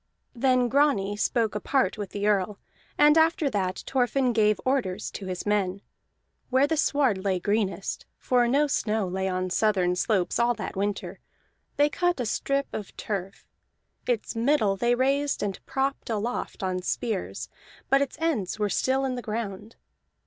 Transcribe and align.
Then 0.33 0.67
Grani 0.67 1.15
spoke 1.15 1.53
apart 1.53 1.95
with 1.95 2.09
the 2.09 2.25
Earl, 2.25 2.57
and 2.97 3.19
after 3.19 3.51
that 3.51 3.83
Thorfinn 3.85 4.33
gave 4.33 4.59
orders 4.65 5.11
to 5.11 5.27
his 5.27 5.45
men. 5.45 5.83
Where 6.49 6.65
the 6.65 6.75
sward 6.75 7.23
lay 7.23 7.39
greenest 7.39 8.07
(for 8.17 8.47
no 8.47 8.65
snow 8.65 9.07
lay 9.07 9.27
on 9.27 9.51
southern 9.51 9.95
slopes 9.95 10.39
all 10.39 10.55
that 10.55 10.75
winter) 10.75 11.19
they 11.77 11.87
cut 11.87 12.19
a 12.19 12.25
strip 12.25 12.65
of 12.73 12.97
turf; 12.97 13.45
its 14.07 14.35
middle 14.35 14.75
they 14.75 14.95
raised 14.95 15.43
and 15.43 15.63
propped 15.67 16.09
aloft 16.09 16.63
on 16.63 16.81
spears, 16.81 17.47
but 17.87 18.01
its 18.01 18.17
ends 18.19 18.57
were 18.57 18.69
still 18.69 19.05
in 19.05 19.13
the 19.13 19.21
ground. 19.21 19.75